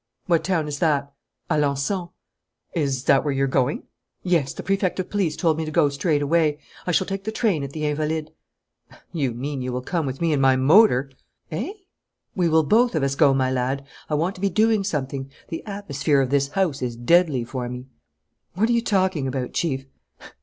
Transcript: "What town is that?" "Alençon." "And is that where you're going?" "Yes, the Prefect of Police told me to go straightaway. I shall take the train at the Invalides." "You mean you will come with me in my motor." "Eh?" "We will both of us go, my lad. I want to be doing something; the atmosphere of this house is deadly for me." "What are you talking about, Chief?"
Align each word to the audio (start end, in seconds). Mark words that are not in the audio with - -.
"What 0.25 0.43
town 0.43 0.67
is 0.67 0.79
that?" 0.79 1.13
"Alençon." 1.51 2.09
"And 2.73 2.83
is 2.85 3.03
that 3.03 3.23
where 3.23 3.31
you're 3.31 3.45
going?" 3.45 3.83
"Yes, 4.23 4.51
the 4.51 4.63
Prefect 4.63 4.99
of 4.99 5.11
Police 5.11 5.35
told 5.35 5.57
me 5.59 5.65
to 5.65 5.69
go 5.69 5.89
straightaway. 5.89 6.57
I 6.87 6.91
shall 6.91 7.05
take 7.05 7.23
the 7.23 7.31
train 7.31 7.63
at 7.63 7.69
the 7.69 7.85
Invalides." 7.85 8.31
"You 9.13 9.31
mean 9.35 9.61
you 9.61 9.71
will 9.71 9.83
come 9.83 10.07
with 10.07 10.19
me 10.19 10.33
in 10.33 10.41
my 10.41 10.55
motor." 10.55 11.11
"Eh?" 11.51 11.73
"We 12.35 12.49
will 12.49 12.63
both 12.63 12.95
of 12.95 13.03
us 13.03 13.13
go, 13.13 13.31
my 13.35 13.51
lad. 13.51 13.85
I 14.09 14.15
want 14.15 14.33
to 14.33 14.41
be 14.41 14.49
doing 14.49 14.83
something; 14.83 15.29
the 15.49 15.63
atmosphere 15.67 16.19
of 16.21 16.31
this 16.31 16.47
house 16.47 16.81
is 16.81 16.95
deadly 16.95 17.43
for 17.43 17.69
me." 17.69 17.85
"What 18.55 18.69
are 18.69 18.73
you 18.73 18.81
talking 18.81 19.27
about, 19.27 19.53
Chief?" 19.53 19.85